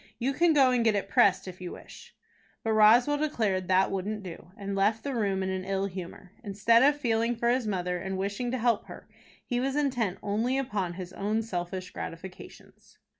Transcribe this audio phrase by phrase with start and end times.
[0.17, 2.15] You can go and get it pressed if you wish."
[2.63, 6.31] But Roswell declared that wouldn't do, and left the room in an ill humor.
[6.43, 9.07] Instead of feeling for his mother, and wishing to help her,
[9.45, 12.97] he was intent only upon his own selfish gratifications.